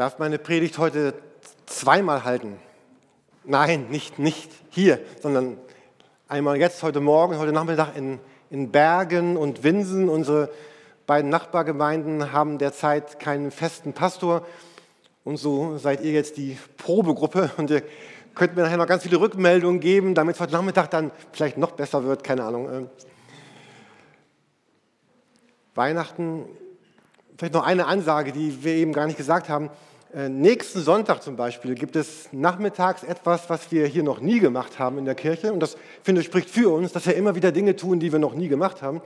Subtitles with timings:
[0.00, 1.12] darf meine Predigt heute
[1.66, 2.56] zweimal halten.
[3.44, 5.58] Nein, nicht, nicht hier, sondern
[6.26, 8.18] einmal jetzt, heute Morgen, heute Nachmittag in,
[8.48, 10.08] in Bergen und Winsen.
[10.08, 10.48] Unsere
[11.06, 14.46] beiden Nachbargemeinden haben derzeit keinen festen Pastor.
[15.22, 17.82] Und so seid ihr jetzt die Probegruppe und ihr
[18.34, 21.72] könnt mir nachher noch ganz viele Rückmeldungen geben, damit es heute Nachmittag dann vielleicht noch
[21.72, 22.72] besser wird, keine Ahnung.
[22.72, 22.90] Ähm,
[25.74, 26.46] Weihnachten,
[27.36, 29.68] vielleicht noch eine Ansage, die wir eben gar nicht gesagt haben.
[30.12, 34.80] Äh, nächsten Sonntag zum Beispiel gibt es nachmittags etwas, was wir hier noch nie gemacht
[34.80, 35.52] haben in der Kirche.
[35.52, 38.18] Und das, finde ich, spricht für uns, dass wir immer wieder Dinge tun, die wir
[38.18, 39.02] noch nie gemacht haben.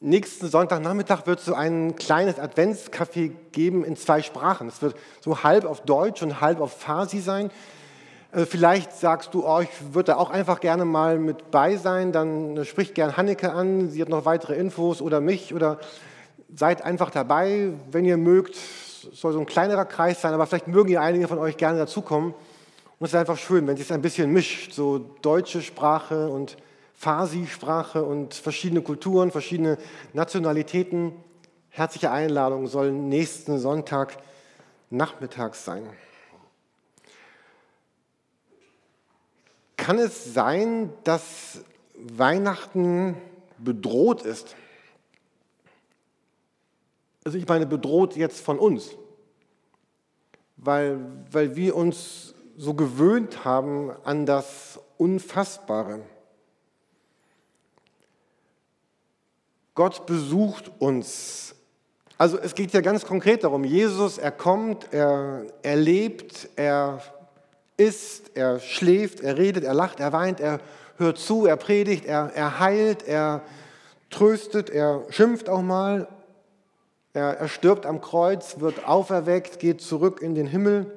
[0.00, 4.68] Nächsten Sonntagnachmittag wird es so ein kleines Adventscafé geben in zwei Sprachen.
[4.68, 7.50] Es wird so halb auf Deutsch und halb auf Farsi sein.
[8.32, 12.12] Also vielleicht sagst du, oh, ich würde da auch einfach gerne mal mit bei sein,
[12.12, 15.78] dann spricht gern Hanneke an, sie hat noch weitere Infos oder mich oder
[16.54, 18.56] seid einfach dabei, wenn ihr mögt
[19.04, 21.78] es soll so ein kleinerer Kreis sein, aber vielleicht mögen ja einige von euch gerne
[21.78, 22.32] dazukommen.
[22.32, 26.56] Und es ist einfach schön, wenn sich ein bisschen mischt, so deutsche Sprache und
[26.94, 29.78] Farsi-Sprache und verschiedene Kulturen, verschiedene
[30.12, 31.12] Nationalitäten.
[31.70, 34.18] Herzliche Einladung soll nächsten Sonntag
[34.90, 35.88] nachmittags sein.
[39.78, 41.60] Kann es sein, dass
[41.94, 43.16] Weihnachten
[43.56, 44.54] bedroht ist?
[47.24, 48.90] Also ich meine bedroht jetzt von uns,
[50.56, 50.98] weil,
[51.30, 56.00] weil wir uns so gewöhnt haben an das Unfassbare.
[59.74, 61.54] Gott besucht uns.
[62.18, 67.02] Also es geht ja ganz konkret darum, Jesus, er kommt, er, er lebt, er
[67.78, 70.60] isst, er schläft, er redet, er lacht, er weint, er
[70.98, 73.42] hört zu, er predigt, er, er heilt, er
[74.10, 76.08] tröstet, er schimpft auch mal,
[77.12, 80.92] er, stirbt am Kreuz, wird auferweckt, geht zurück in den Himmel.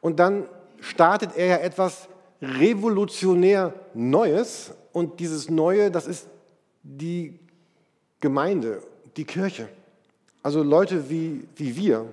[0.00, 0.46] Und dann
[0.80, 2.08] startet er ja etwas
[2.40, 4.72] revolutionär Neues.
[4.92, 6.28] Und dieses Neue, das ist
[6.82, 7.38] die
[8.20, 8.82] Gemeinde,
[9.16, 9.68] die Kirche.
[10.42, 12.06] Also Leute wie, wie wir.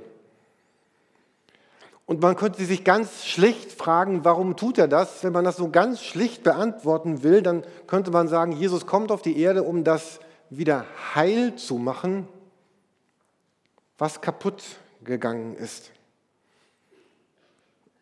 [2.06, 5.24] Und man könnte sich ganz schlicht fragen, warum tut er das?
[5.24, 9.22] Wenn man das so ganz schlicht beantworten will, dann könnte man sagen, Jesus kommt auf
[9.22, 10.86] die Erde, um das wieder
[11.16, 12.28] heil zu machen,
[14.02, 14.64] was kaputt
[15.04, 15.92] gegangen ist.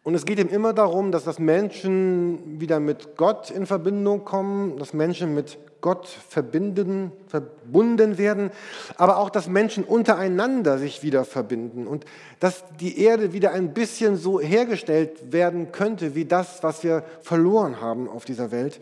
[0.03, 4.77] Und es geht ihm immer darum, dass das Menschen wieder mit Gott in Verbindung kommen,
[4.77, 8.49] dass Menschen mit Gott verbinden, verbunden werden,
[8.95, 12.05] aber auch, dass Menschen untereinander sich wieder verbinden und
[12.39, 17.81] dass die Erde wieder ein bisschen so hergestellt werden könnte wie das, was wir verloren
[17.81, 18.79] haben auf dieser Welt.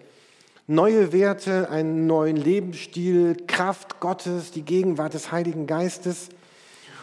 [0.67, 6.29] Neue Werte, einen neuen Lebensstil, Kraft Gottes, die Gegenwart des Heiligen Geistes.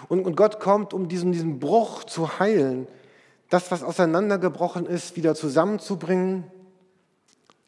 [0.09, 2.87] Und, und Gott kommt, um diesen, diesen Bruch zu heilen,
[3.51, 6.45] das, was auseinandergebrochen ist, wieder zusammenzubringen,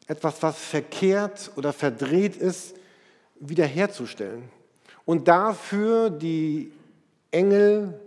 [0.07, 2.75] etwas, was verkehrt oder verdreht ist,
[3.39, 4.49] wiederherzustellen.
[5.05, 6.71] Und dafür die
[7.31, 7.99] Engel,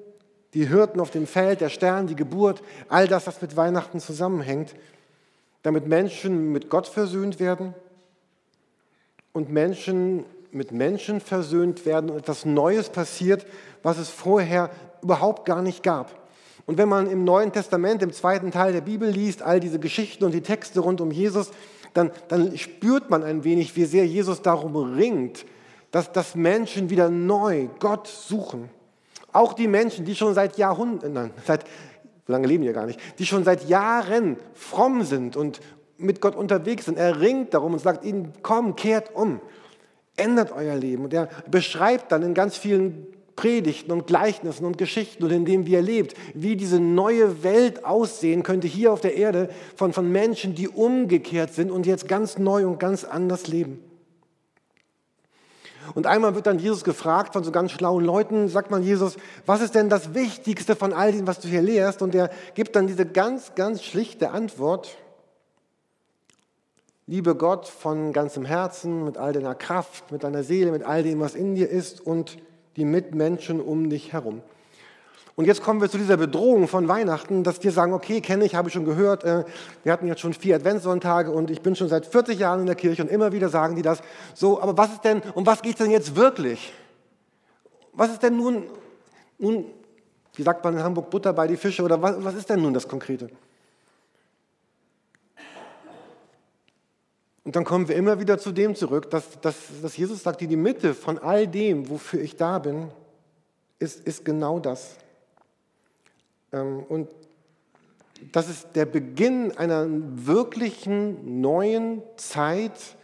[0.54, 4.74] die Hirten auf dem Feld, der Stern, die Geburt, all das, was mit Weihnachten zusammenhängt,
[5.62, 7.74] damit Menschen mit Gott versöhnt werden
[9.32, 13.46] und Menschen mit Menschen versöhnt werden und etwas Neues passiert,
[13.82, 14.70] was es vorher
[15.02, 16.14] überhaupt gar nicht gab.
[16.66, 20.24] Und wenn man im Neuen Testament, im zweiten Teil der Bibel liest, all diese Geschichten
[20.24, 21.50] und die Texte rund um Jesus,
[21.94, 25.44] dann, dann spürt man ein wenig, wie sehr Jesus darum ringt,
[25.90, 28.70] dass, dass Menschen wieder neu Gott suchen.
[29.32, 31.64] Auch die Menschen, die schon seit Jahrhunderten, nein, seit,
[32.26, 35.60] lange leben ja gar nicht, die schon seit Jahren fromm sind und
[35.98, 36.98] mit Gott unterwegs sind.
[36.98, 39.40] Er ringt darum und sagt ihnen, komm, kehrt um,
[40.16, 41.04] ändert euer Leben.
[41.04, 43.06] Und er beschreibt dann in ganz vielen
[43.40, 47.86] Predigten und Gleichnissen und Geschichten und in dem, wie er lebt, wie diese neue Welt
[47.86, 52.36] aussehen könnte hier auf der Erde von, von Menschen, die umgekehrt sind und jetzt ganz
[52.36, 53.82] neu und ganz anders leben.
[55.94, 59.16] Und einmal wird dann Jesus gefragt von so ganz schlauen Leuten, sagt man Jesus,
[59.46, 62.02] was ist denn das Wichtigste von all dem, was du hier lehrst?
[62.02, 64.98] Und er gibt dann diese ganz, ganz schlichte Antwort.
[67.06, 71.20] Liebe Gott von ganzem Herzen, mit all deiner Kraft, mit deiner Seele, mit all dem,
[71.20, 72.36] was in dir ist und
[72.76, 74.42] die Mitmenschen um dich herum.
[75.36, 78.54] Und jetzt kommen wir zu dieser Bedrohung von Weihnachten, dass wir sagen, okay, kenne ich,
[78.54, 79.44] habe ich schon gehört, äh,
[79.84, 82.74] wir hatten jetzt schon vier Adventssonntage und ich bin schon seit 40 Jahren in der
[82.74, 84.02] Kirche und immer wieder sagen die das.
[84.34, 86.72] So, aber was ist denn, um was geht es denn jetzt wirklich?
[87.92, 88.64] Was ist denn nun,
[89.38, 89.64] nun,
[90.34, 92.74] wie sagt man in Hamburg, Butter bei die Fische oder was, was ist denn nun
[92.74, 93.30] das Konkrete?
[97.44, 100.56] Und dann kommen wir immer wieder zu dem zurück, dass, dass, dass Jesus sagt, die
[100.56, 102.88] Mitte von all dem, wofür ich da bin,
[103.78, 104.96] ist, ist genau das.
[106.52, 107.08] Ähm, und
[108.32, 112.96] das ist der Beginn einer wirklichen neuen Zeit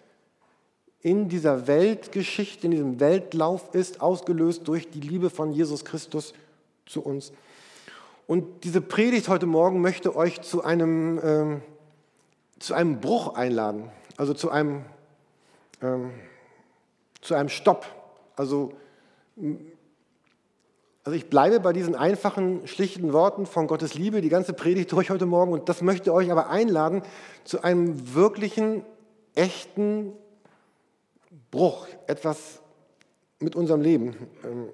[1.00, 6.34] in dieser Weltgeschichte, in diesem Weltlauf ist, ausgelöst durch die Liebe von Jesus Christus
[6.84, 7.32] zu uns.
[8.26, 11.62] Und diese Predigt heute Morgen möchte euch zu einem, ähm,
[12.58, 14.84] zu einem Bruch einladen, also zu einem,
[15.82, 16.12] ähm,
[17.20, 17.86] zu einem Stopp.
[18.36, 18.72] Also,
[21.04, 25.10] also ich bleibe bei diesen einfachen, schlichten Worten von Gottes Liebe, die ganze Predigt durch
[25.10, 25.52] heute Morgen.
[25.52, 27.02] Und das möchte euch aber einladen
[27.44, 28.84] zu einem wirklichen,
[29.34, 30.12] echten
[31.50, 32.60] Bruch, etwas
[33.38, 34.16] mit unserem Leben.
[34.44, 34.70] Ähm,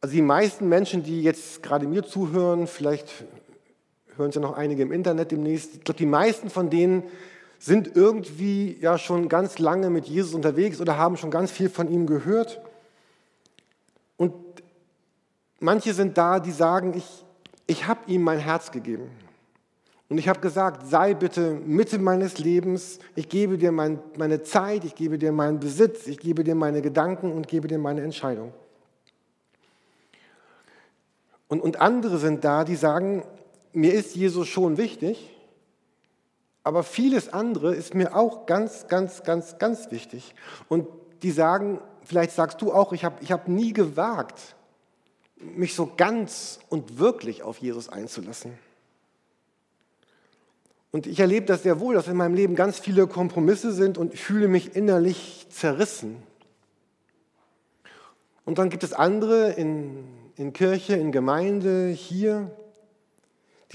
[0.00, 3.24] also die meisten Menschen, die jetzt gerade mir zuhören, vielleicht
[4.18, 7.04] hören es ja noch einige im Internet demnächst, ich glaube, die meisten von denen
[7.58, 11.90] sind irgendwie ja schon ganz lange mit Jesus unterwegs oder haben schon ganz viel von
[11.90, 12.60] ihm gehört.
[14.16, 14.34] Und
[15.58, 17.24] manche sind da, die sagen, ich,
[17.66, 19.10] ich habe ihm mein Herz gegeben.
[20.08, 24.84] Und ich habe gesagt, sei bitte Mitte meines Lebens, ich gebe dir mein, meine Zeit,
[24.84, 28.52] ich gebe dir meinen Besitz, ich gebe dir meine Gedanken und gebe dir meine Entscheidung.
[31.48, 33.24] Und, und andere sind da, die sagen,
[33.76, 35.30] mir ist Jesus schon wichtig,
[36.64, 40.34] aber vieles andere ist mir auch ganz, ganz, ganz, ganz wichtig.
[40.68, 40.88] Und
[41.22, 44.56] die sagen, vielleicht sagst du auch, ich habe ich hab nie gewagt,
[45.36, 48.58] mich so ganz und wirklich auf Jesus einzulassen.
[50.90, 54.18] Und ich erlebe das sehr wohl, dass in meinem Leben ganz viele Kompromisse sind und
[54.18, 56.22] fühle mich innerlich zerrissen.
[58.46, 60.04] Und dann gibt es andere in,
[60.36, 62.50] in Kirche, in Gemeinde, hier,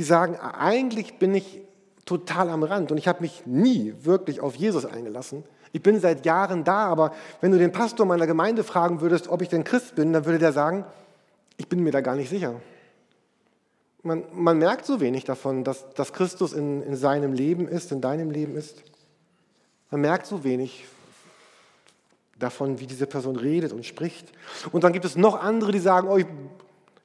[0.02, 1.62] die sagen, eigentlich bin ich
[2.06, 5.44] total am Rand und ich habe mich nie wirklich auf Jesus eingelassen.
[5.74, 9.44] Ich bin seit Jahren da, aber wenn du den Pastor meiner Gemeinde fragen würdest, ob
[9.44, 10.86] ich denn Christ bin, dann würde der sagen,
[11.58, 12.60] ich bin mir da gar nicht sicher.
[14.02, 18.02] Man, man merkt so wenig davon, dass, dass Christus in, in seinem Leben ist, in
[18.02, 18.82] deinem Leben ist.
[19.92, 20.86] Man merkt so wenig
[22.40, 24.32] davon, wie diese Person redet und spricht.
[24.72, 26.26] Und dann gibt es noch andere, die sagen, oh, ich,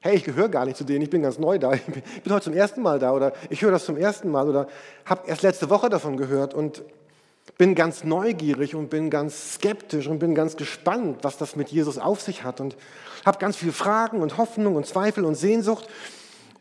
[0.07, 2.45] hey, ich gehöre gar nicht zu denen, ich bin ganz neu da, ich bin, heute
[2.45, 4.67] zum ersten Mal da oder ich höre das zum ersten Mal oder
[5.05, 6.81] habe erst letzte Woche davon gehört und
[7.57, 11.97] bin ganz neugierig und bin ganz skeptisch und bin ganz gespannt, was das mit Jesus
[11.97, 12.77] auf sich hat und
[13.25, 15.87] habe ganz viele Fragen und Hoffnung und Zweifel und Sehnsucht.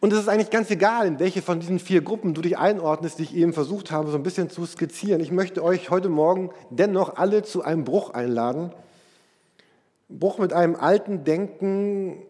[0.01, 3.19] Und es ist eigentlich ganz egal, in welche von diesen vier Gruppen du dich einordnest,
[3.19, 5.21] die ich eben versucht habe, so ein bisschen zu skizzieren.
[5.21, 8.73] Ich möchte euch heute Morgen dennoch alle zu einem Bruch einladen.
[10.09, 12.23] Bruch mit einem alten Denken,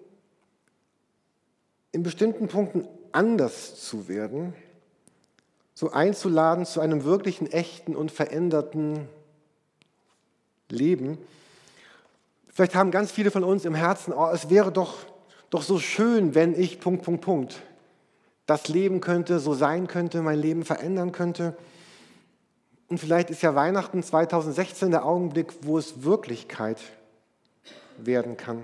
[1.96, 4.52] in bestimmten Punkten anders zu werden,
[5.72, 9.08] so einzuladen zu einem wirklichen, echten und veränderten
[10.68, 11.16] Leben.
[12.48, 15.06] Vielleicht haben ganz viele von uns im Herzen, oh, es wäre doch
[15.48, 17.62] doch so schön, wenn ich Punkt, Punkt, Punkt
[18.44, 21.56] das leben könnte, so sein könnte, mein Leben verändern könnte.
[22.88, 26.78] Und vielleicht ist ja Weihnachten 2016 der Augenblick, wo es Wirklichkeit
[27.96, 28.62] werden kann.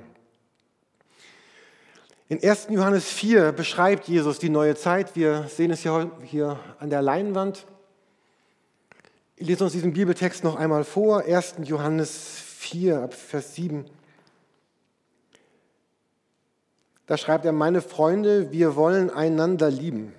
[2.32, 2.68] In 1.
[2.70, 5.16] Johannes 4 beschreibt Jesus die neue Zeit.
[5.16, 7.66] Wir sehen es hier, an der Leinwand.
[9.36, 11.24] Ich lese uns diesen Bibeltext noch einmal vor.
[11.26, 11.56] 1.
[11.64, 13.84] Johannes 4, Vers 7.
[17.04, 20.14] Da schreibt er, meine Freunde, wir wollen einander lieben.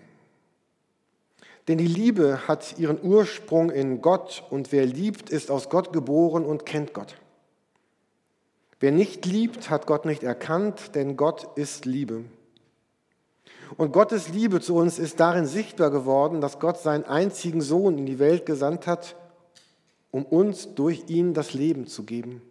[1.67, 6.45] Denn die Liebe hat ihren Ursprung in Gott und wer liebt, ist aus Gott geboren
[6.45, 7.15] und kennt Gott.
[8.83, 12.25] Wer nicht liebt, hat Gott nicht erkannt, denn Gott ist Liebe.
[13.77, 18.05] Und Gottes Liebe zu uns ist darin sichtbar geworden, dass Gott seinen einzigen Sohn in
[18.05, 19.15] die Welt gesandt hat,
[20.11, 22.41] um uns durch ihn das Leben zu geben.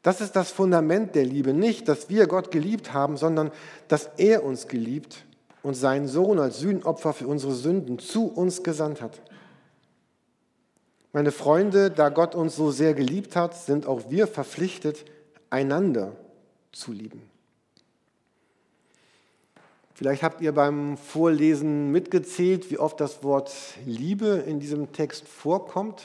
[0.00, 1.52] Das ist das Fundament der Liebe.
[1.52, 3.50] Nicht, dass wir Gott geliebt haben, sondern
[3.88, 5.26] dass er uns geliebt
[5.62, 9.20] und seinen Sohn als Sühnopfer für unsere Sünden zu uns gesandt hat.
[11.14, 15.04] Meine Freunde, da Gott uns so sehr geliebt hat, sind auch wir verpflichtet,
[15.48, 16.16] einander
[16.72, 17.22] zu lieben.
[19.94, 23.54] Vielleicht habt ihr beim Vorlesen mitgezählt, wie oft das Wort
[23.86, 26.02] Liebe in diesem Text vorkommt.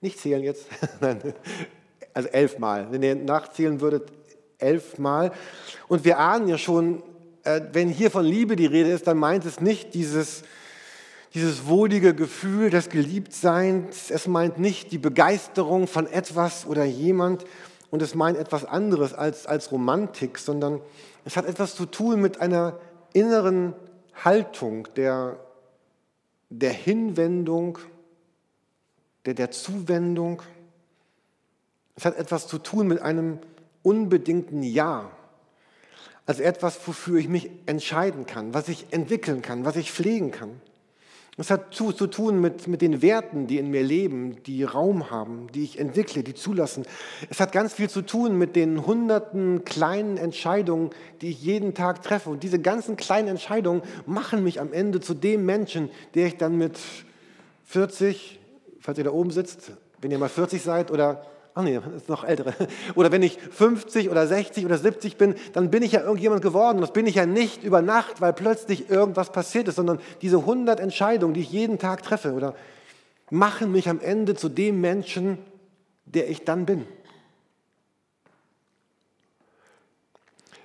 [0.00, 0.68] Nicht zählen jetzt.
[1.02, 1.34] Nein,
[2.14, 2.90] also elfmal.
[2.90, 4.10] Wenn ihr nachzählen würdet,
[4.56, 5.32] elfmal.
[5.86, 7.02] Und wir ahnen ja schon,
[7.42, 10.44] äh, wenn hier von Liebe die Rede ist, dann meint es nicht dieses,
[11.34, 14.10] dieses wohlige Gefühl des Geliebtseins.
[14.10, 17.44] Es meint nicht die Begeisterung von etwas oder jemand.
[17.90, 20.80] Und es meint etwas anderes als, als Romantik, sondern
[21.24, 22.78] es hat etwas zu tun mit einer
[23.12, 23.74] inneren
[24.24, 25.38] Haltung der,
[26.50, 27.78] der Hinwendung,
[29.24, 30.42] der, der Zuwendung.
[31.94, 33.38] Es hat etwas zu tun mit einem
[33.82, 35.10] unbedingten Ja.
[36.26, 40.60] als etwas, wofür ich mich entscheiden kann, was ich entwickeln kann, was ich pflegen kann.
[41.38, 45.10] Es hat zu, zu tun mit, mit den Werten, die in mir leben, die Raum
[45.10, 46.86] haben, die ich entwickle, die zulassen.
[47.28, 50.90] Es hat ganz viel zu tun mit den hunderten kleinen Entscheidungen,
[51.20, 52.30] die ich jeden Tag treffe.
[52.30, 56.56] Und diese ganzen kleinen Entscheidungen machen mich am Ende zu dem Menschen, der ich dann
[56.56, 56.78] mit
[57.64, 58.40] 40,
[58.80, 61.26] falls ihr da oben sitzt, wenn ihr mal 40 seid oder
[61.58, 62.52] Ach nee, das ist noch ältere.
[62.96, 66.82] Oder wenn ich 50 oder 60 oder 70 bin, dann bin ich ja irgendjemand geworden.
[66.82, 70.78] Das bin ich ja nicht über Nacht, weil plötzlich irgendwas passiert ist, sondern diese 100
[70.78, 72.54] Entscheidungen, die ich jeden Tag treffe, oder
[73.30, 75.38] machen mich am Ende zu dem Menschen,
[76.04, 76.86] der ich dann bin.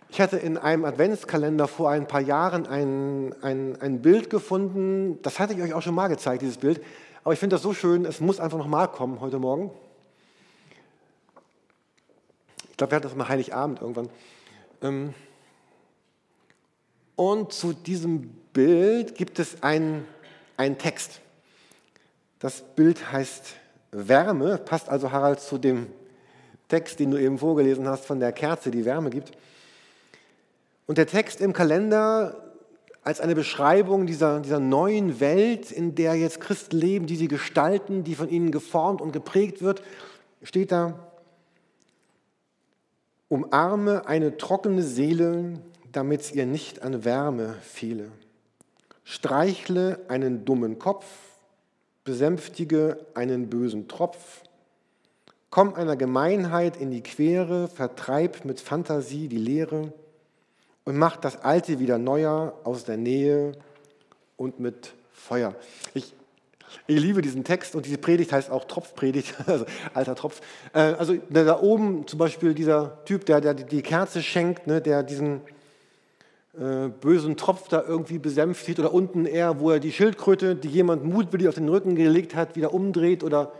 [0.09, 5.39] Ich hatte in einem Adventskalender vor ein paar Jahren ein, ein, ein Bild gefunden, das
[5.39, 6.81] hatte ich euch auch schon mal gezeigt, dieses Bild,
[7.23, 9.71] aber ich finde das so schön, es muss einfach nochmal kommen heute Morgen
[12.81, 14.09] glaube, wir hatten das mal Heiligabend irgendwann.
[14.81, 15.13] Ähm,
[17.15, 20.07] und zu diesem Bild gibt es einen,
[20.57, 21.21] einen Text.
[22.39, 23.53] Das Bild heißt
[23.91, 25.87] Wärme, passt also Harald zu dem
[26.69, 29.31] Text, den du eben vorgelesen hast von der Kerze, die Wärme gibt.
[30.87, 32.51] Und der Text im Kalender
[33.03, 38.03] als eine Beschreibung dieser, dieser neuen Welt, in der jetzt Christen leben, die sie gestalten,
[38.03, 39.83] die von ihnen geformt und geprägt wird,
[40.41, 41.10] steht da,
[43.31, 45.53] Umarme eine trockene Seele,
[45.93, 48.11] damit es ihr nicht an Wärme fehle.
[49.05, 51.05] Streichle einen dummen Kopf,
[52.03, 54.43] besänftige einen bösen Tropf.
[55.49, 59.93] Komm einer Gemeinheit in die Quere, vertreib mit Fantasie die Leere
[60.83, 63.53] und mach das Alte wieder neuer aus der Nähe
[64.35, 65.55] und mit Feuer.
[65.93, 66.13] Ich
[66.87, 70.41] ich liebe diesen Text und diese Predigt heißt auch Tropfpredigt, also alter Tropf.
[70.73, 75.03] Äh, also da oben zum Beispiel dieser Typ, der, der die Kerze schenkt, ne, der
[75.03, 75.41] diesen
[76.53, 81.03] äh, bösen Tropf da irgendwie besänftigt oder unten eher, wo er die Schildkröte, die jemand
[81.05, 83.53] mutwillig auf den Rücken gelegt hat, wieder umdreht oder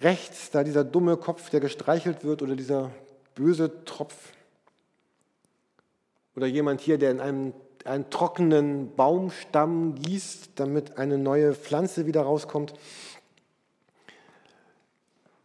[0.00, 2.90] rechts da dieser dumme Kopf, der gestreichelt wird oder dieser
[3.34, 4.14] böse Tropf
[6.36, 7.52] oder jemand hier, der in einem
[7.84, 12.74] einen trockenen Baumstamm gießt, damit eine neue Pflanze wieder rauskommt.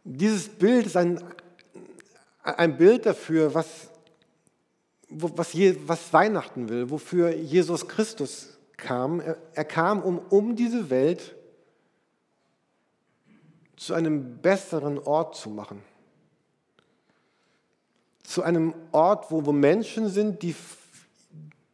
[0.04, 1.22] Dieses Bild ist ein,
[2.42, 3.90] ein Bild dafür, was,
[5.10, 9.20] was, was Weihnachten will, wofür Jesus Christus kam.
[9.20, 11.34] Er, er kam, um, um diese Welt
[13.76, 15.82] zu einem besseren Ort zu machen.
[18.22, 20.54] Zu einem Ort, wo, wo Menschen sind, die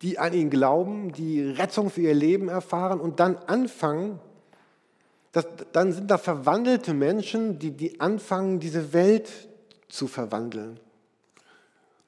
[0.03, 4.21] die an ihn glauben, die Rettung für ihr Leben erfahren und dann anfangen,
[5.33, 9.31] das, dann sind da verwandelte Menschen, die, die anfangen, diese Welt
[9.89, 10.81] zu verwandeln.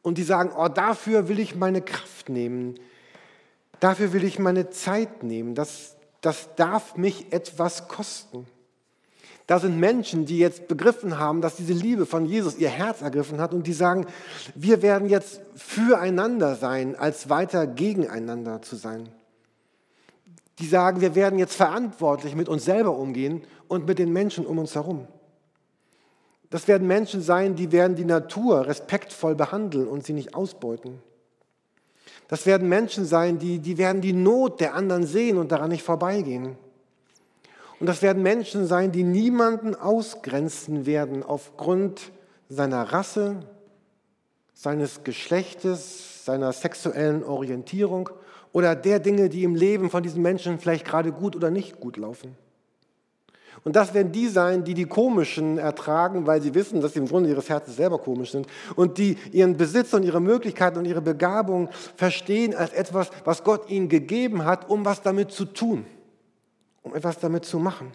[0.02, 2.78] Und die sagen, oh, dafür will ich meine Kraft nehmen,
[3.80, 8.46] dafür will ich meine Zeit nehmen, das, das darf mich etwas kosten.
[9.48, 13.40] Da sind Menschen, die jetzt begriffen haben, dass diese Liebe von Jesus ihr Herz ergriffen
[13.40, 14.04] hat und die sagen,
[14.54, 19.08] wir werden jetzt füreinander sein, als weiter gegeneinander zu sein.
[20.58, 24.58] Die sagen, wir werden jetzt verantwortlich mit uns selber umgehen und mit den Menschen um
[24.58, 25.08] uns herum.
[26.50, 30.98] Das werden Menschen sein, die werden die Natur respektvoll behandeln und sie nicht ausbeuten.
[32.28, 35.84] Das werden Menschen sein, die, die werden die Not der anderen sehen und daran nicht
[35.84, 36.58] vorbeigehen.
[37.80, 42.12] Und das werden Menschen sein, die niemanden ausgrenzen werden aufgrund
[42.48, 43.36] seiner Rasse,
[44.52, 48.10] seines Geschlechtes, seiner sexuellen Orientierung
[48.52, 51.96] oder der Dinge, die im Leben von diesen Menschen vielleicht gerade gut oder nicht gut
[51.96, 52.36] laufen.
[53.64, 57.08] Und das werden die sein, die die Komischen ertragen, weil sie wissen, dass sie im
[57.08, 61.02] Grunde ihres Herzens selber komisch sind und die ihren Besitz und ihre Möglichkeiten und ihre
[61.02, 65.86] Begabung verstehen als etwas, was Gott ihnen gegeben hat, um was damit zu tun
[66.88, 67.92] um etwas damit zu machen.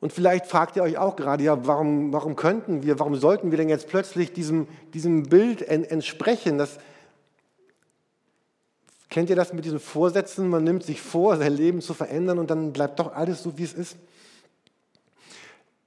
[0.00, 3.56] Und vielleicht fragt ihr euch auch gerade, ja, warum, warum könnten wir, warum sollten wir
[3.56, 6.58] denn jetzt plötzlich diesem, diesem Bild entsprechen?
[6.58, 6.78] Das,
[9.08, 10.48] kennt ihr das mit diesen Vorsätzen?
[10.48, 13.64] Man nimmt sich vor, sein Leben zu verändern und dann bleibt doch alles so, wie
[13.64, 13.96] es ist.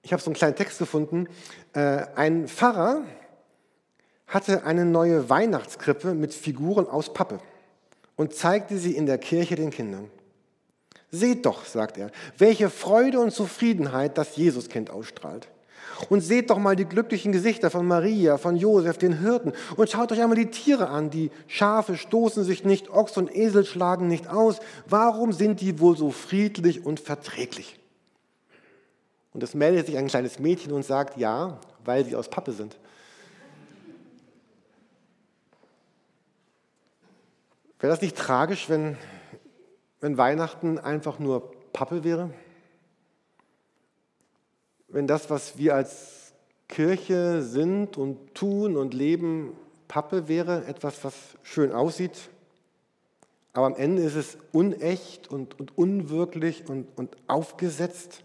[0.01, 1.27] Ich habe so einen kleinen Text gefunden.
[1.73, 3.03] Äh, ein Pfarrer
[4.25, 7.39] hatte eine neue Weihnachtskrippe mit Figuren aus Pappe
[8.17, 10.09] und zeigte sie in der Kirche den Kindern.
[11.09, 15.47] Seht doch, sagt er, welche Freude und Zufriedenheit das Jesuskind ausstrahlt.
[16.09, 19.53] Und seht doch mal die glücklichen Gesichter von Maria, von Josef, den Hirten.
[19.77, 21.09] Und schaut euch einmal die Tiere an.
[21.09, 24.59] Die Schafe stoßen sich nicht, Ochs und Esel schlagen nicht aus.
[24.87, 27.79] Warum sind die wohl so friedlich und verträglich?
[29.33, 32.77] Und es meldet sich ein kleines Mädchen und sagt, ja, weil sie aus Pappe sind.
[37.79, 38.97] Wäre das nicht tragisch, wenn,
[39.99, 42.31] wenn Weihnachten einfach nur Pappe wäre?
[44.87, 46.33] Wenn das, was wir als
[46.67, 49.55] Kirche sind und tun und leben,
[49.87, 52.29] Pappe wäre, etwas, was schön aussieht,
[53.53, 58.23] aber am Ende ist es unecht und, und unwirklich und, und aufgesetzt,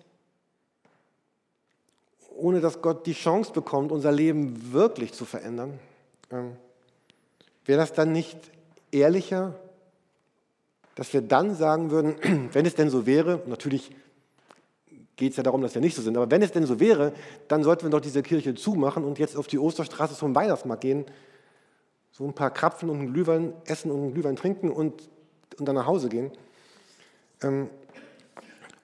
[2.37, 5.79] ohne dass Gott die Chance bekommt, unser Leben wirklich zu verändern.
[6.31, 6.57] Ähm,
[7.65, 8.39] wäre das dann nicht
[8.93, 9.55] ehrlicher,
[10.95, 12.15] dass wir dann sagen würden,
[12.53, 13.91] wenn es denn so wäre, natürlich
[15.17, 17.13] geht es ja darum, dass wir nicht so sind, aber wenn es denn so wäre,
[17.49, 21.05] dann sollten wir doch diese Kirche zumachen und jetzt auf die Osterstraße zum Weihnachtsmarkt gehen,
[22.13, 25.09] so ein paar Krapfen und einen Glühwein essen und einen Glühwein trinken und,
[25.59, 26.31] und dann nach Hause gehen.
[27.43, 27.71] Ähm,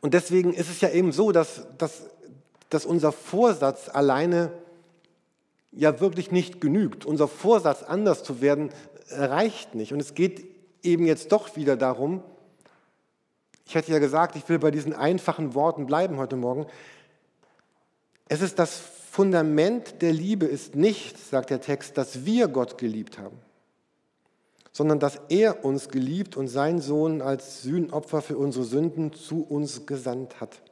[0.01, 2.07] und deswegen ist es ja eben so, dass, dass,
[2.71, 4.53] dass unser Vorsatz alleine
[5.73, 7.05] ja wirklich nicht genügt.
[7.05, 8.71] Unser Vorsatz, anders zu werden,
[9.11, 9.93] reicht nicht.
[9.93, 10.47] Und es geht
[10.83, 12.23] eben jetzt doch wieder darum,
[13.67, 16.67] ich hatte ja gesagt, ich will bei diesen einfachen Worten bleiben heute Morgen.
[18.27, 23.19] Es ist das Fundament der Liebe ist nicht, sagt der Text, dass wir Gott geliebt
[23.19, 23.37] haben,
[24.73, 29.85] sondern dass er uns geliebt und seinen Sohn als Sühnopfer für unsere Sünden zu uns
[29.85, 30.63] gesandt hat.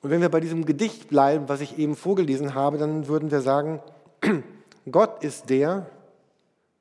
[0.00, 3.40] Und wenn wir bei diesem Gedicht bleiben, was ich eben vorgelesen habe, dann würden wir
[3.40, 3.82] sagen,
[4.90, 5.90] Gott ist der,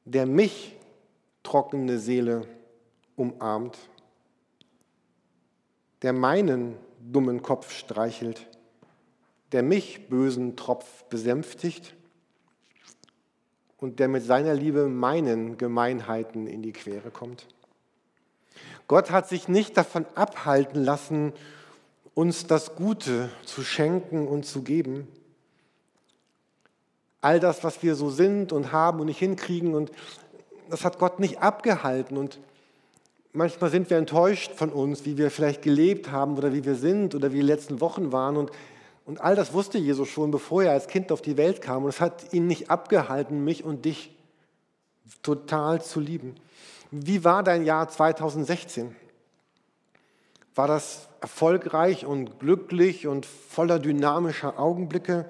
[0.08, 0.76] der mich,
[1.44, 2.48] trockene Seele,
[3.18, 3.78] umarmt,
[6.02, 8.48] der meinen dummen Kopf streichelt,
[9.52, 11.94] der mich, bösen Tropf, besänftigt
[13.78, 17.48] und der mit seiner Liebe meinen Gemeinheiten in die Quere kommt.
[18.88, 21.34] Gott hat sich nicht davon abhalten lassen,
[22.14, 25.08] uns das Gute zu schenken und zu geben,
[27.22, 29.74] all das, was wir so sind und haben und nicht hinkriegen.
[29.74, 29.92] Und
[30.70, 32.18] das hat Gott nicht abgehalten.
[32.18, 32.40] Und
[33.34, 37.16] manchmal sind wir enttäuscht von uns, wie wir vielleicht gelebt haben oder wie wir sind
[37.16, 38.38] oder wie die letzten Wochen waren.
[38.38, 38.52] Und,
[39.06, 41.84] und all das wusste Jesus schon, bevor er als Kind auf die Welt kam.
[41.84, 44.16] Und es hat ihn nicht abgehalten, mich und dich
[45.24, 46.36] total zu lieben.
[46.92, 48.96] Wie war dein Jahr 2016?
[50.56, 55.26] War das erfolgreich und glücklich und voller dynamischer Augenblicke?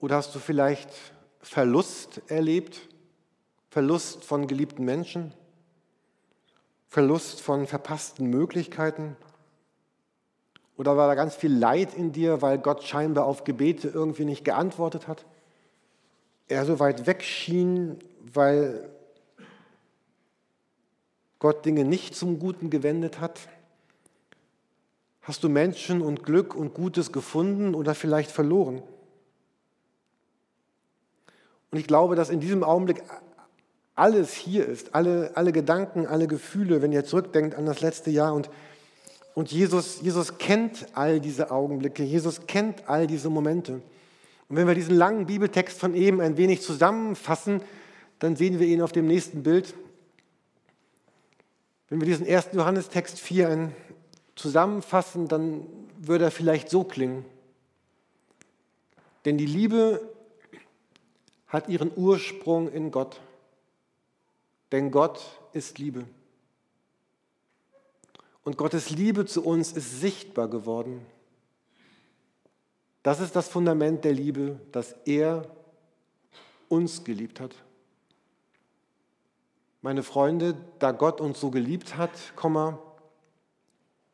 [0.00, 0.88] Oder hast du vielleicht
[1.40, 2.80] Verlust erlebt?
[3.68, 5.32] Verlust von geliebten Menschen?
[6.88, 9.16] Verlust von verpassten Möglichkeiten?
[10.76, 14.44] Oder war da ganz viel Leid in dir, weil Gott scheinbar auf Gebete irgendwie nicht
[14.44, 15.26] geantwortet hat?
[16.48, 17.98] Er so weit weg schien,
[18.32, 18.88] weil
[21.38, 23.40] Gott Dinge nicht zum Guten gewendet hat?
[25.20, 28.82] Hast du Menschen und Glück und Gutes gefunden oder vielleicht verloren?
[31.70, 33.02] Und ich glaube, dass in diesem Augenblick
[33.94, 38.34] alles hier ist, alle, alle Gedanken, alle Gefühle, wenn ihr zurückdenkt an das letzte Jahr.
[38.34, 38.50] Und,
[39.34, 43.82] und Jesus, Jesus kennt all diese Augenblicke, Jesus kennt all diese Momente.
[44.48, 47.62] Und wenn wir diesen langen Bibeltext von eben ein wenig zusammenfassen,
[48.18, 49.74] dann sehen wir ihn auf dem nächsten Bild.
[51.88, 53.70] Wenn wir diesen ersten Johannestext 4
[54.34, 55.66] zusammenfassen, dann
[55.98, 57.24] würde er vielleicht so klingen.
[59.24, 60.09] Denn die Liebe
[61.50, 63.20] hat ihren Ursprung in Gott.
[64.72, 65.20] Denn Gott
[65.52, 66.06] ist Liebe.
[68.42, 71.04] Und Gottes Liebe zu uns ist sichtbar geworden.
[73.02, 75.50] Das ist das Fundament der Liebe, dass er
[76.68, 77.54] uns geliebt hat.
[79.82, 82.78] Meine Freunde, da Gott uns so geliebt hat, Komma,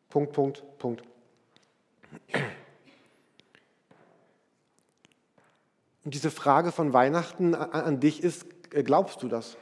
[0.09, 1.03] Punkt, Punkt, Punkt.
[6.07, 9.57] Und diese Frage von Weihnachten an dich ist, äh, glaubst du das?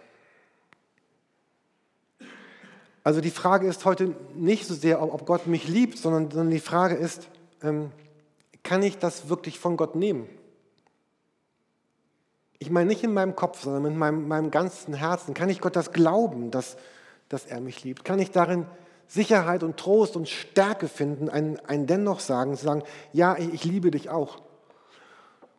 [3.03, 6.97] Also die Frage ist heute nicht so sehr, ob Gott mich liebt, sondern die Frage
[6.97, 7.31] ist,
[7.63, 7.93] ähm,
[8.63, 10.29] kann ich das wirklich von Gott nehmen?
[12.59, 15.33] Ich meine nicht in meinem Kopf, sondern in meinem, meinem ganzen Herzen.
[15.33, 16.77] Kann ich Gott das glauben, dass,
[17.31, 18.05] dass er mich liebt?
[18.05, 18.67] Kann ich darin
[19.07, 22.83] Sicherheit und Trost und Stärke finden, ein, ein Dennoch sagen, zu sagen,
[23.15, 24.43] ja, ich liebe dich auch.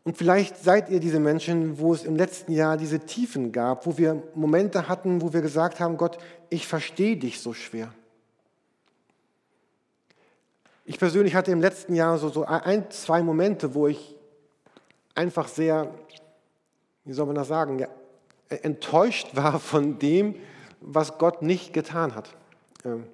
[0.05, 3.97] Und vielleicht seid ihr diese Menschen, wo es im letzten Jahr diese Tiefen gab, wo
[3.97, 7.91] wir Momente hatten, wo wir gesagt haben, Gott, ich verstehe dich so schwer.
[10.85, 14.15] Ich persönlich hatte im letzten Jahr so, so ein, zwei Momente, wo ich
[15.15, 15.91] einfach sehr,
[17.03, 17.87] wie soll man das sagen, ja,
[18.49, 20.35] enttäuscht war von dem,
[20.81, 22.35] was Gott nicht getan hat.
[22.83, 23.07] Ähm,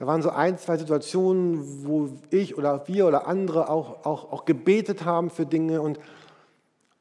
[0.00, 4.46] da waren so ein, zwei Situationen, wo ich oder wir oder andere auch, auch, auch
[4.46, 6.00] gebetet haben für Dinge und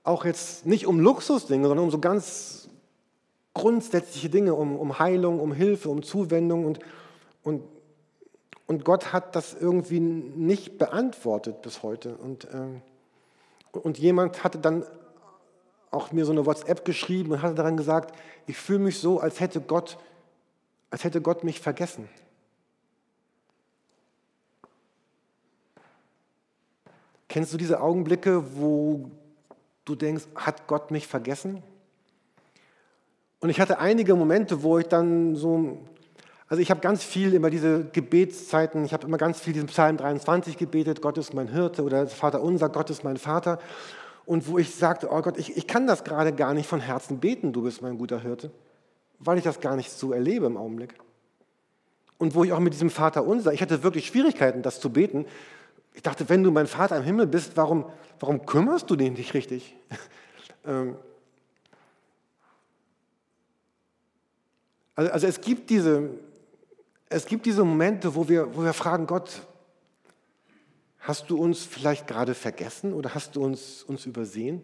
[0.04, 2.68] auch jetzt nicht um Luxusdinge, sondern um so ganz
[3.54, 6.80] grundsätzliche Dinge, um, um Heilung, um Hilfe, um Zuwendung und,
[7.42, 7.64] und,
[8.68, 12.18] und Gott hat das irgendwie nicht beantwortet bis heute.
[12.18, 14.84] Und, äh, und jemand hatte dann
[15.90, 18.14] auch mir so eine WhatsApp geschrieben und hatte daran gesagt,
[18.46, 19.98] ich fühle mich so, als hätte Gott,
[20.90, 22.10] als hätte Gott mich vergessen.
[27.30, 29.12] Kennst du diese Augenblicke, wo
[29.86, 31.62] du denkst, hat Gott mich vergessen?
[33.40, 35.78] Und ich hatte einige Momente, wo ich dann so,
[36.48, 39.96] also ich habe ganz viel immer diese Gebetszeiten, ich habe immer ganz viel diesen Psalm
[39.96, 43.60] 23 gebetet, Gott ist mein Hirte oder Vater unser, Gott ist mein Vater.
[44.26, 47.20] Und wo ich sagte, oh Gott, ich, ich kann das gerade gar nicht von Herzen
[47.20, 48.52] beten, du bist mein guter Hirte,
[49.20, 50.96] weil ich das gar nicht so erlebe im Augenblick.
[52.18, 55.26] Und wo ich auch mit diesem Vater unser, ich hatte wirklich Schwierigkeiten, das zu beten.
[56.00, 57.84] Ich dachte, wenn du mein Vater im Himmel bist, warum,
[58.22, 59.76] warum kümmerst du dich nicht richtig?
[64.96, 66.10] Also, also es, gibt diese,
[67.08, 69.42] es gibt diese Momente, wo wir, wo wir fragen, Gott,
[71.00, 74.62] hast du uns vielleicht gerade vergessen oder hast du uns, uns übersehen?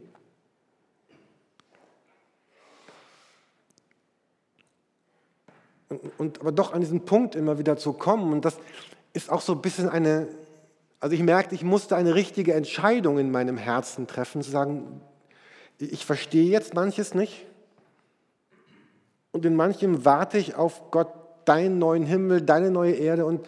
[5.87, 8.57] Und, und, aber doch an diesen Punkt immer wieder zu kommen und das
[9.13, 10.27] ist auch so ein bisschen eine,
[10.99, 15.01] also ich merkte, ich musste eine richtige Entscheidung in meinem Herzen treffen, zu sagen,
[15.77, 17.45] ich verstehe jetzt manches nicht,
[19.35, 21.09] und in manchem warte ich auf Gott,
[21.43, 23.45] deinen neuen Himmel, deine neue Erde und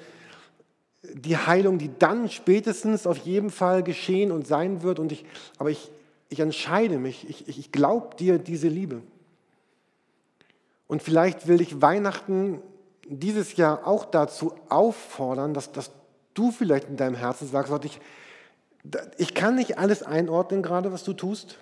[1.14, 5.00] die Heilung, die dann spätestens auf jeden Fall geschehen und sein wird.
[5.00, 5.24] Und ich,
[5.58, 5.90] aber ich,
[6.28, 9.02] ich entscheide mich, ich, ich, ich glaube dir diese Liebe.
[10.88, 12.62] Und vielleicht will ich Weihnachten
[13.08, 15.92] dieses Jahr auch dazu auffordern, dass, dass
[16.38, 18.00] du vielleicht in deinem Herzen sagst, ich,
[19.18, 21.58] ich kann nicht alles einordnen gerade, was du tust.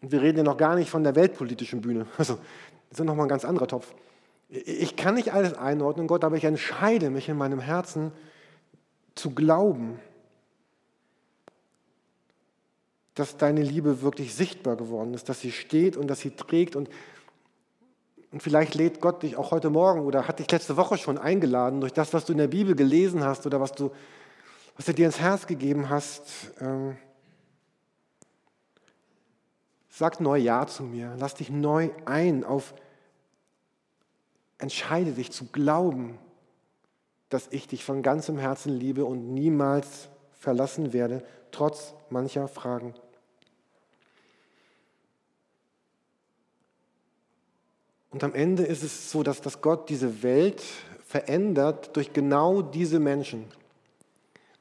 [0.00, 2.06] Wir reden ja noch gar nicht von der weltpolitischen Bühne.
[2.18, 2.38] Also
[2.90, 3.92] das ist nochmal ein ganz anderer Topf.
[4.48, 8.12] Ich kann nicht alles einordnen, Gott, aber ich entscheide mich in meinem Herzen
[9.16, 9.98] zu glauben,
[13.14, 16.76] dass deine Liebe wirklich sichtbar geworden ist, dass sie steht und dass sie trägt.
[16.76, 16.88] Und,
[18.34, 21.80] und vielleicht lädt Gott dich auch heute Morgen oder hat dich letzte Woche schon eingeladen
[21.80, 23.92] durch das, was du in der Bibel gelesen hast oder was, du,
[24.74, 26.50] was er dir ins Herz gegeben hast.
[26.60, 26.96] Ähm,
[29.88, 31.14] sag neu Ja zu mir.
[31.16, 32.74] Lass dich neu ein auf
[34.58, 36.18] Entscheide dich zu glauben,
[37.28, 42.94] dass ich dich von ganzem Herzen liebe und niemals verlassen werde, trotz mancher Fragen.
[48.14, 50.62] Und am Ende ist es so, dass, dass Gott diese Welt
[51.04, 53.46] verändert durch genau diese Menschen.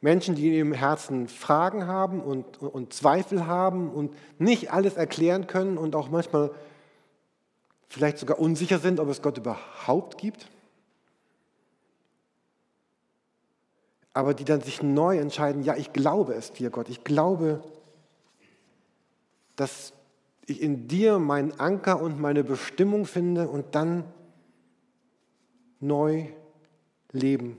[0.01, 5.77] Menschen, die ihrem Herzen Fragen haben und, und Zweifel haben und nicht alles erklären können
[5.77, 6.49] und auch manchmal
[7.89, 10.49] vielleicht sogar unsicher sind, ob es Gott überhaupt gibt,
[14.13, 17.63] aber die dann sich neu entscheiden, ja, ich glaube es dir, Gott, ich glaube,
[19.55, 19.93] dass
[20.45, 24.03] ich in dir meinen Anker und meine Bestimmung finde und dann
[25.79, 26.27] neu
[27.11, 27.57] leben.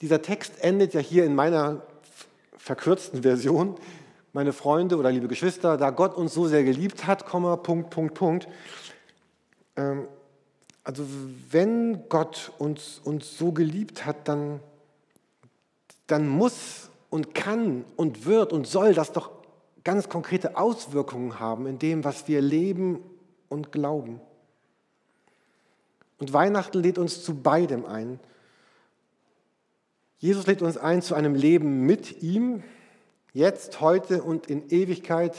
[0.00, 1.82] Dieser Text endet ja hier in meiner
[2.56, 3.76] verkürzten Version
[4.34, 8.14] meine Freunde oder liebe Geschwister, da Gott uns so sehr geliebt hat, Komma, Punkt, Punkt,
[8.14, 8.48] Punkt.
[9.76, 10.08] Ähm,
[10.82, 11.04] also
[11.50, 14.60] wenn Gott uns, uns so geliebt hat, dann,
[16.08, 19.30] dann muss und kann und wird und soll das doch
[19.84, 22.98] ganz konkrete Auswirkungen haben in dem, was wir leben
[23.48, 24.20] und glauben.
[26.18, 28.18] Und Weihnachten lädt uns zu beidem ein.
[30.18, 32.62] Jesus lädt uns ein zu einem Leben mit ihm,
[33.34, 35.36] jetzt, heute und in Ewigkeit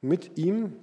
[0.00, 0.76] mit ihm.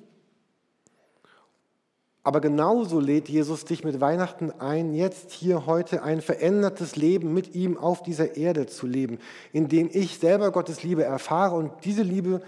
[2.29, 7.55] Aber genauso lädt Jesus dich mit Weihnachten ein, jetzt hier heute ein verändertes Leben mit
[7.55, 9.17] ihm auf dieser Erde zu leben,
[9.51, 12.43] indem ich selber Gottes Liebe erfahre und diese Liebe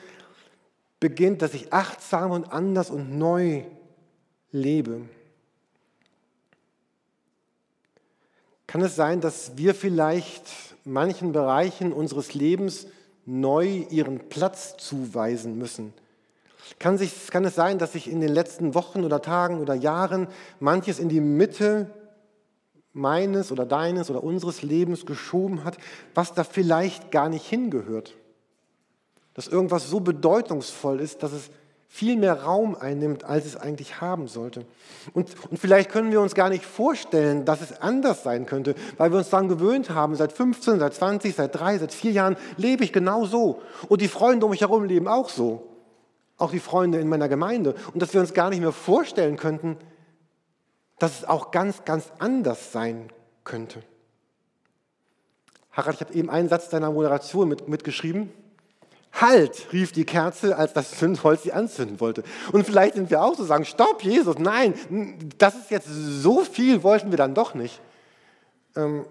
[0.99, 3.63] beginnt, dass ich achtsam und anders und neu
[4.51, 5.01] lebe.
[8.67, 10.43] Kann es sein, dass wir vielleicht
[10.85, 12.85] manchen Bereichen unseres Lebens
[13.25, 15.91] neu ihren Platz zuweisen müssen.
[16.79, 20.27] Kann, sich, kann es sein, dass sich in den letzten Wochen oder Tagen oder Jahren
[20.59, 21.89] manches in die Mitte
[22.93, 25.77] meines oder deines oder unseres Lebens geschoben hat,
[26.13, 28.15] was da vielleicht gar nicht hingehört?
[29.33, 31.49] Dass irgendwas so bedeutungsvoll ist, dass es
[31.93, 34.65] viel mehr Raum einnimmt, als es eigentlich haben sollte.
[35.13, 39.11] Und, und vielleicht können wir uns gar nicht vorstellen, dass es anders sein könnte, weil
[39.11, 42.85] wir uns daran gewöhnt haben, seit 15, seit 20, seit drei, seit vier Jahren lebe
[42.85, 43.61] ich genau so.
[43.89, 45.67] Und die Freunde um mich herum leben auch so.
[46.41, 49.77] Auch die Freunde in meiner Gemeinde und dass wir uns gar nicht mehr vorstellen könnten,
[50.99, 53.09] dass es auch ganz, ganz anders sein
[53.43, 53.81] könnte.
[55.71, 58.31] Harald, ich habe eben einen Satz deiner Moderation mit, mitgeschrieben.
[59.13, 62.23] Halt, rief die Kerze, als das Zündholz sie anzünden wollte.
[62.51, 64.73] Und vielleicht sind wir auch so sagen, stopp, Jesus, nein,
[65.37, 67.81] das ist jetzt so viel, wollten wir dann doch nicht.
[68.75, 69.05] Ähm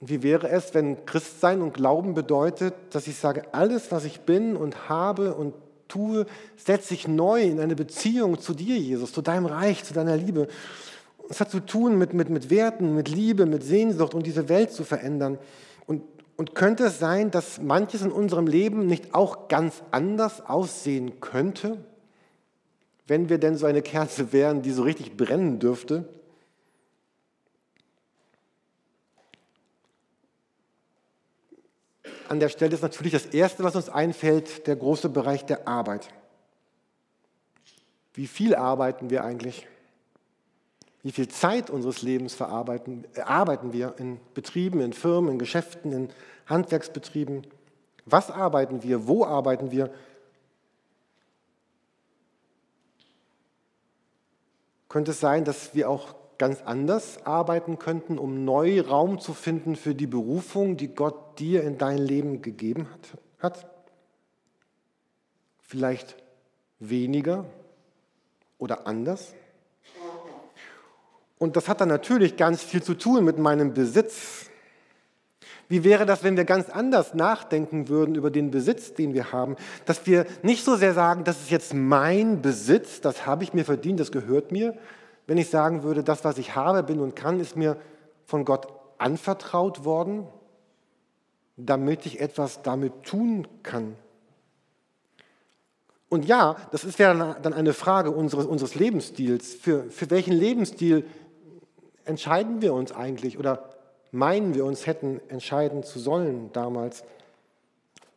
[0.00, 4.56] wie wäre es, wenn Christsein und Glauben bedeutet, dass ich sage, alles, was ich bin
[4.56, 5.54] und habe und
[5.88, 6.24] tue,
[6.56, 10.48] setze ich neu in eine Beziehung zu dir, Jesus, zu deinem Reich, zu deiner Liebe.
[11.28, 14.72] Es hat zu tun mit, mit, mit Werten, mit Liebe, mit Sehnsucht und diese Welt
[14.72, 15.38] zu verändern.
[15.86, 16.02] Und,
[16.36, 21.84] und könnte es sein, dass manches in unserem Leben nicht auch ganz anders aussehen könnte,
[23.06, 26.08] wenn wir denn so eine Kerze wären, die so richtig brennen dürfte?
[32.30, 36.10] An der Stelle ist natürlich das Erste, was uns einfällt, der große Bereich der Arbeit.
[38.14, 39.66] Wie viel arbeiten wir eigentlich?
[41.02, 46.08] Wie viel Zeit unseres Lebens verarbeiten, arbeiten wir in Betrieben, in Firmen, in Geschäften, in
[46.46, 47.48] Handwerksbetrieben?
[48.06, 49.08] Was arbeiten wir?
[49.08, 49.92] Wo arbeiten wir?
[54.88, 59.76] Könnte es sein, dass wir auch ganz anders arbeiten könnten, um neu Raum zu finden
[59.76, 62.88] für die Berufung, die Gott dir in dein Leben gegeben
[63.38, 63.68] hat?
[65.60, 66.16] Vielleicht
[66.78, 67.44] weniger
[68.56, 69.34] oder anders?
[71.38, 74.46] Und das hat dann natürlich ganz viel zu tun mit meinem Besitz.
[75.68, 79.56] Wie wäre das, wenn wir ganz anders nachdenken würden über den Besitz, den wir haben?
[79.84, 83.66] Dass wir nicht so sehr sagen, das ist jetzt mein Besitz, das habe ich mir
[83.66, 84.74] verdient, das gehört mir.
[85.26, 87.76] Wenn ich sagen würde, das, was ich habe, bin und kann, ist mir
[88.24, 90.26] von Gott anvertraut worden,
[91.56, 93.96] damit ich etwas damit tun kann.
[96.08, 99.54] Und ja, das ist ja dann eine Frage unseres, unseres Lebensstils.
[99.54, 101.06] Für, für welchen Lebensstil
[102.04, 103.70] entscheiden wir uns eigentlich oder
[104.10, 107.04] meinen wir uns hätten entscheiden zu sollen damals?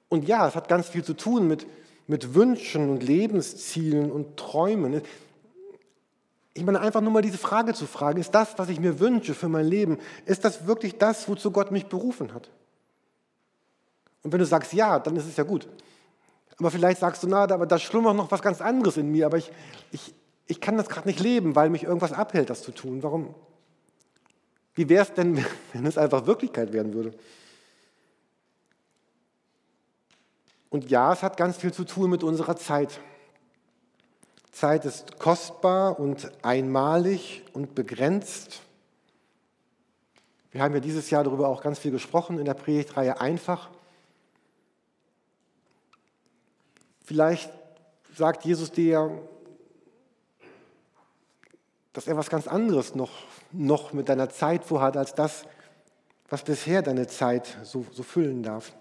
[0.09, 1.67] Und ja, es hat ganz viel zu tun mit,
[2.07, 5.01] mit Wünschen und Lebenszielen und Träumen.
[6.53, 9.33] Ich meine, einfach nur mal diese Frage zu fragen, ist das, was ich mir wünsche
[9.33, 12.51] für mein Leben, ist das wirklich das, wozu Gott mich berufen hat?
[14.21, 15.67] Und wenn du sagst ja, dann ist es ja gut.
[16.57, 19.37] Aber vielleicht sagst du, na, aber da schlummert noch was ganz anderes in mir, aber
[19.37, 19.51] ich,
[19.91, 20.13] ich,
[20.45, 23.01] ich kann das gerade nicht leben, weil mich irgendwas abhält, das zu tun.
[23.01, 23.33] Warum?
[24.75, 27.13] Wie wäre es denn, wenn es einfach Wirklichkeit werden würde?
[30.69, 32.99] Und ja, es hat ganz viel zu tun mit unserer Zeit.
[34.53, 38.61] Zeit ist kostbar und einmalig und begrenzt.
[40.51, 43.69] Wir haben ja dieses Jahr darüber auch ganz viel gesprochen in der Predigtreihe einfach.
[47.03, 47.51] Vielleicht
[48.15, 49.11] sagt Jesus dir,
[51.91, 53.11] dass er was ganz anderes noch
[53.53, 55.45] noch mit deiner Zeit vorhat, als das,
[56.27, 58.73] was bisher deine Zeit so, so füllen darf.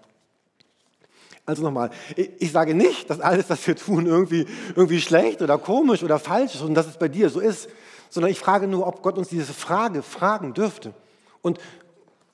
[1.45, 6.01] Also nochmal, ich sage nicht, dass alles, was wir tun, irgendwie, irgendwie schlecht oder komisch
[6.01, 7.69] oder falsch ist und dass es bei dir so ist,
[8.09, 10.93] sondern ich frage nur, ob Gott uns diese Frage fragen dürfte.
[11.41, 11.59] Und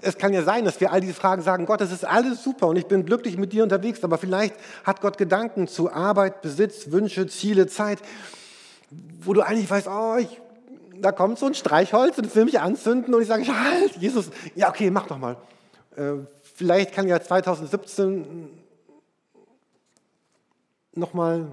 [0.02, 2.68] es kann ja sein, dass wir all diese Fragen sagen, Gott, es ist alles super
[2.68, 6.92] und ich bin glücklich mit dir unterwegs, aber vielleicht hat Gott Gedanken zu Arbeit, Besitz,
[6.92, 8.00] Wünsche, Ziele, Zeit,
[9.22, 10.40] wo du eigentlich weißt, oh, ich
[11.02, 14.70] da kommt so ein Streichholz und will mich anzünden und ich sage, halt, Jesus, ja
[14.70, 15.38] okay, mach doch mal.
[15.96, 18.50] Äh, vielleicht kann ja 2017
[21.00, 21.48] nochmal,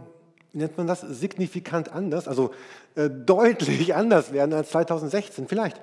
[0.53, 2.53] nennt man das, signifikant anders, also
[2.95, 5.81] äh, deutlich anders werden als 2016, vielleicht.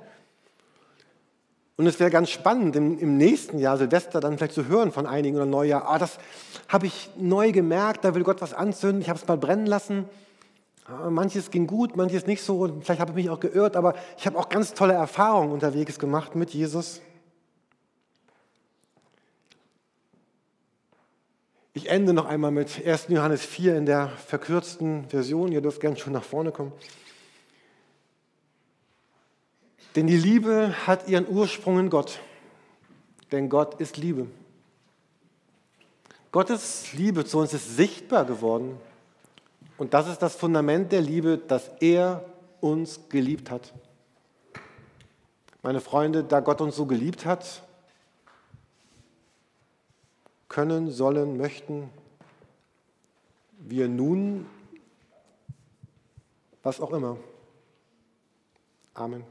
[1.75, 5.07] Und es wäre ganz spannend, im, im, nächsten Jahr Silvester dann vielleicht zu hören von
[5.07, 6.19] einigen oder Neujahr, ah, das
[6.67, 10.05] habe ich neu gemerkt, da will Gott was anzünden, ich habe es mal brennen lassen.
[11.09, 12.81] Manches ging gut, manches nicht so.
[12.81, 16.35] Vielleicht habe ich mich auch geirrt, aber ich habe auch ganz tolle Erfahrungen unterwegs gemacht
[16.35, 17.01] mit Jesus.
[21.75, 23.07] Ich ende noch einmal mit 1.
[23.09, 25.51] Johannes 4 in der verkürzten Version.
[25.51, 26.71] Ihr dürft gerne schon nach vorne kommen.
[29.95, 32.19] Denn die Liebe hat ihren Ursprung in Gott.
[33.31, 34.27] Denn Gott ist Liebe.
[36.31, 38.77] Gottes Liebe zu uns ist sichtbar geworden
[39.77, 42.25] und das ist das Fundament der Liebe, dass er
[42.59, 43.73] uns geliebt hat.
[45.61, 47.63] Meine Freunde, da Gott uns so geliebt hat,
[50.53, 51.89] können, sollen, möchten
[53.57, 54.45] wir nun,
[56.61, 57.17] was auch immer.
[58.93, 59.23] Amen.